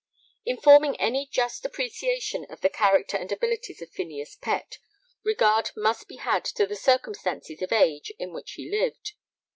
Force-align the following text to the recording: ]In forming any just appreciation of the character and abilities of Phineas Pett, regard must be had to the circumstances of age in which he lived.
]In 0.47 0.57
forming 0.57 0.95
any 0.99 1.27
just 1.27 1.63
appreciation 1.63 2.47
of 2.49 2.61
the 2.61 2.71
character 2.71 3.17
and 3.17 3.31
abilities 3.31 3.83
of 3.83 3.91
Phineas 3.91 4.35
Pett, 4.35 4.79
regard 5.23 5.69
must 5.77 6.07
be 6.07 6.15
had 6.15 6.43
to 6.45 6.65
the 6.65 6.75
circumstances 6.75 7.61
of 7.61 7.71
age 7.71 8.11
in 8.17 8.33
which 8.33 8.53
he 8.53 8.67
lived. 8.67 9.13